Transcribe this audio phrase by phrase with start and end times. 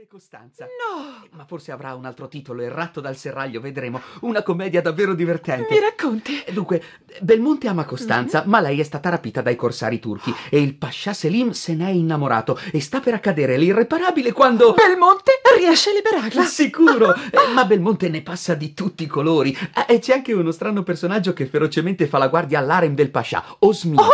[0.00, 0.64] E Costanza.
[0.64, 1.26] No!
[1.32, 4.00] Ma forse avrà un altro titolo, Il ratto dal serraglio, vedremo.
[4.20, 5.74] Una commedia davvero divertente.
[5.74, 6.42] Mi racconti?
[6.52, 6.82] Dunque,
[7.20, 11.50] Belmonte ama Costanza, ma lei è stata rapita dai corsari turchi e il Pascià Selim
[11.50, 14.72] se n'è innamorato e sta per accadere l'irreparabile quando...
[14.72, 16.44] Belmonte riesce a liberarla.
[16.44, 17.14] Sicuro!
[17.30, 19.56] Eh, ma Belmonte ne passa di tutti i colori.
[19.86, 24.02] E c'è anche uno strano personaggio che ferocemente fa la guardia all'harem del Pascià, Osmino.
[24.02, 24.08] Oh,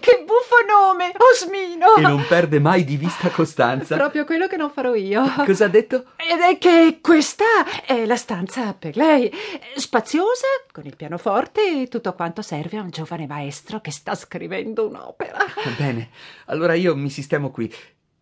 [0.00, 0.21] che
[0.66, 1.12] nome!
[1.16, 1.96] Osmino!
[1.96, 3.96] E non perde mai di vista Costanza.
[3.96, 5.22] Proprio quello che non farò io.
[5.44, 6.06] Cosa ha detto?
[6.16, 7.44] Ed è che questa
[7.84, 9.32] è la stanza per lei.
[9.76, 14.86] Spaziosa, con il pianoforte e tutto quanto serve a un giovane maestro che sta scrivendo
[14.86, 15.38] un'opera.
[15.76, 16.10] Bene,
[16.46, 17.72] allora io mi sistemo qui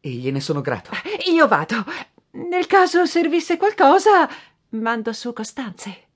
[0.01, 0.91] e gliene sono grato.
[1.31, 1.84] Io vado.
[2.33, 4.29] Nel caso servisse qualcosa,
[4.70, 6.09] mando su Costanze.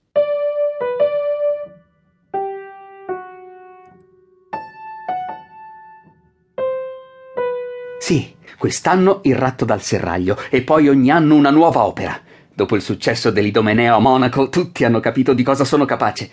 [7.99, 12.19] Sì, quest'anno il ratto dal serraglio e poi ogni anno una nuova opera.
[12.53, 16.31] Dopo il successo dell'Idomeneo a Monaco, tutti hanno capito di cosa sono capace.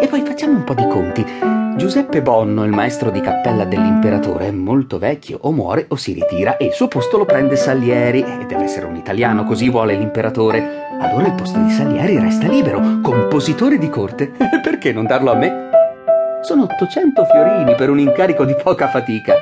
[0.00, 1.24] E poi facciamo un po' di conti.
[1.76, 6.56] Giuseppe Bonno, il maestro di cappella dell'imperatore, è molto vecchio, o muore o si ritira
[6.56, 10.86] e il suo posto lo prende Salieri, e deve essere un italiano, così vuole l'imperatore.
[11.00, 14.30] Allora il posto di Salieri resta libero, compositore di corte.
[14.62, 15.73] Perché non darlo a me?
[16.44, 19.32] Sono 800 fiorini per un incarico di poca fatica.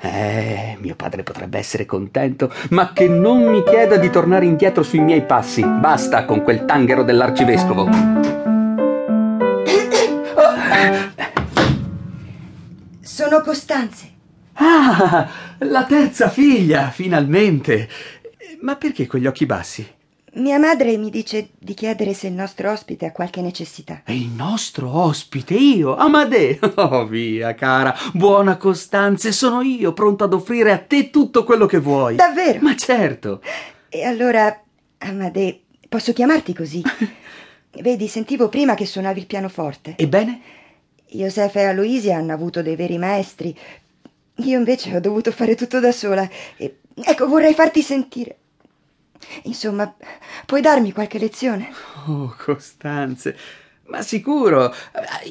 [0.00, 4.98] Eh, mio padre potrebbe essere contento, ma che non mi chieda di tornare indietro sui
[4.98, 5.64] miei passi.
[5.64, 7.88] Basta con quel tanghero dell'arcivescovo.
[13.00, 14.10] Sono Costanze.
[14.54, 17.88] Ah, la terza figlia, finalmente.
[18.62, 19.95] Ma perché quegli occhi bassi?
[20.36, 24.02] Mia madre mi dice di chiedere se il nostro ospite ha qualche necessità.
[24.04, 26.58] È il nostro ospite, io, Amadè.
[26.76, 31.78] Oh, via, cara, buona Costanze, sono io, pronto ad offrire a te tutto quello che
[31.78, 32.16] vuoi.
[32.16, 32.58] Davvero?
[32.60, 33.40] Ma certo.
[33.88, 34.62] E allora,
[34.98, 36.82] Amadè, posso chiamarti così?
[37.80, 39.94] Vedi, sentivo prima che suonavi il pianoforte.
[39.96, 40.40] Ebbene?
[41.08, 43.56] Josefa e Aloisia hanno avuto dei veri maestri.
[44.40, 46.28] Io invece ho dovuto fare tutto da sola.
[46.58, 48.36] E, ecco, vorrei farti sentire.
[49.42, 49.94] Insomma,
[50.44, 51.70] puoi darmi qualche lezione?
[52.06, 53.36] Oh, Costanze.
[53.86, 54.74] Ma sicuro,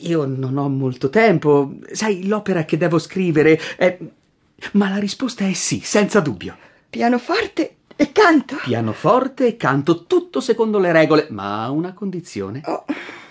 [0.01, 1.75] io non ho molto tempo.
[1.91, 3.97] Sai, l'opera che devo scrivere è...
[4.73, 6.57] Ma la risposta è sì, senza dubbio.
[6.89, 8.55] Pianoforte e canto?
[8.63, 12.61] Pianoforte e canto, tutto secondo le regole, ma a una condizione.
[12.65, 12.85] Oh.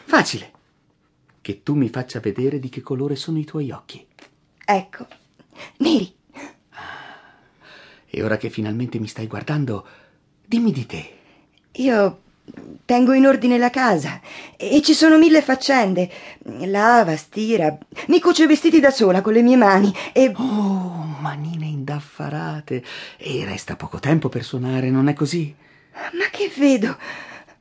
[0.04, 0.52] Facile.
[1.40, 4.06] Che tu mi faccia vedere di che colore sono i tuoi occhi.
[4.64, 5.06] Ecco,
[5.78, 6.14] neri.
[8.06, 9.86] E ora che finalmente mi stai guardando,
[10.54, 11.10] dimmi di te.
[11.72, 12.20] Io
[12.84, 14.20] tengo in ordine la casa
[14.56, 16.08] e ci sono mille faccende.
[16.66, 17.76] Lava, stira,
[18.06, 20.32] mi cucio i vestiti da sola con le mie mani e...
[20.36, 22.84] Oh, manine indaffarate.
[23.16, 25.52] E resta poco tempo per suonare, non è così?
[26.12, 26.96] Ma che vedo?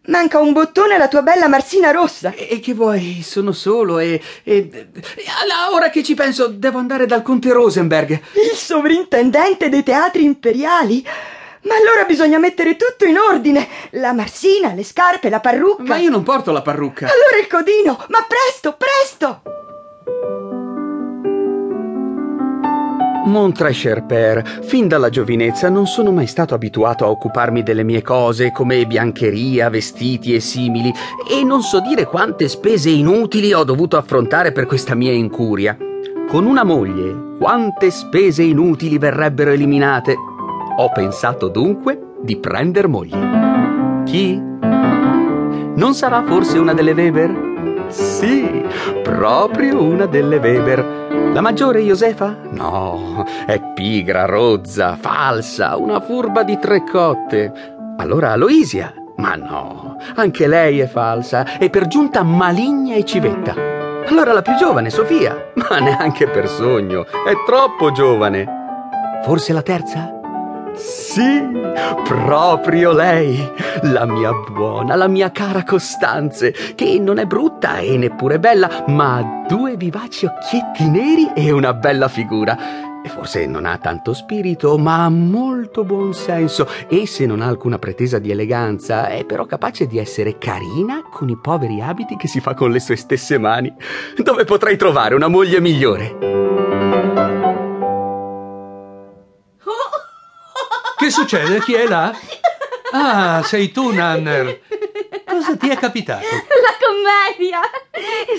[0.07, 2.31] Manca un bottone alla tua bella marsina rossa.
[2.33, 3.21] E, e che vuoi?
[3.23, 4.87] Sono solo e, e, e.
[5.71, 8.11] Ora che ci penso, devo andare dal conte Rosenberg.
[8.11, 11.03] Il sovrintendente dei teatri imperiali?
[11.63, 15.84] Ma allora bisogna mettere tutto in ordine: la marsina, le scarpe, la parrucca.
[15.84, 17.06] Ma io non porto la parrucca.
[17.06, 18.06] Allora il codino!
[18.09, 19.41] Ma presto, presto!
[23.25, 28.85] Montresherper, fin dalla giovinezza non sono mai stato abituato a occuparmi delle mie cose come
[28.85, 30.94] biancheria, vestiti e simili,
[31.30, 35.78] e non so dire quante spese inutili ho dovuto affrontare per questa mia incuria.
[36.28, 40.16] Con una moglie, quante spese inutili verrebbero eliminate.
[40.75, 44.03] Ho pensato dunque di prender moglie.
[44.06, 44.41] Chi?
[45.75, 47.85] Non sarà forse una delle Weber?
[47.89, 48.66] Sì,
[49.03, 51.31] proprio una delle Weber.
[51.33, 52.35] La maggiore Josefa?
[52.50, 57.51] No, è pigra, rozza, falsa, una furba di tre cotte.
[57.97, 58.94] Allora Aloisia?
[59.17, 63.53] Ma no, anche lei è falsa e per giunta maligna e civetta.
[64.07, 65.51] Allora la più giovane, Sofia?
[65.53, 68.62] Ma neanche per sogno, è troppo giovane.
[69.23, 70.19] Forse la terza?
[70.75, 71.41] Sì,
[72.03, 73.47] proprio lei,
[73.83, 79.18] la mia buona, la mia cara Costanze, che non è brutta e neppure bella, ma
[79.18, 82.57] ha due vivaci occhietti neri e una bella figura.
[83.06, 87.47] E forse non ha tanto spirito, ma ha molto buon senso e se non ha
[87.47, 92.27] alcuna pretesa di eleganza, è però capace di essere carina con i poveri abiti che
[92.27, 93.74] si fa con le sue stesse mani.
[94.15, 96.72] Dove potrei trovare una moglie migliore?
[101.03, 101.59] Che succede?
[101.59, 102.15] Chi è là?
[102.95, 104.61] Ah, sei tu, Nanner.
[105.25, 106.23] Cosa ti è capitato?
[106.27, 107.59] La commedia!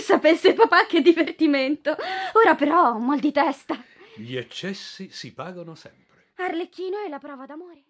[0.01, 1.95] Sapesse papà che divertimento.
[2.35, 3.77] Ora però ho un mal di testa.
[4.15, 6.29] Gli eccessi si pagano sempre.
[6.37, 7.83] Arlecchino è la prova d'amore.